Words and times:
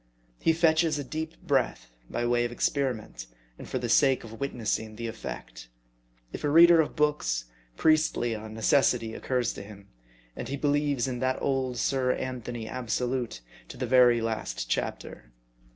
He 0.39 0.51
fetches 0.51 0.97
a 0.97 1.03
deep 1.03 1.39
breath, 1.43 1.91
by 2.09 2.25
way 2.25 2.43
of 2.43 2.51
experiment, 2.51 3.27
and 3.59 3.69
for 3.69 3.77
the 3.77 3.87
sake 3.87 4.23
of 4.23 4.39
witnessing 4.39 4.95
the 4.95 5.05
effect. 5.05 5.67
If 6.33 6.43
a 6.43 6.49
reader 6.49 6.81
of 6.81 6.95
books, 6.95 7.45
Priestley 7.77 8.33
on 8.33 8.51
Necessity 8.55 9.13
occurs 9.13 9.53
to 9.53 9.61
him; 9.61 9.89
and 10.35 10.47
he 10.47 10.57
believes 10.57 11.07
in 11.07 11.19
that 11.19 11.39
old 11.39 11.77
Sir 11.77 12.13
Anthony 12.13 12.67
Absolute 12.67 13.41
to 13.67 13.77
the 13.77 13.85
very 13.85 14.21
last 14.21 14.67
chapter. 14.67 15.31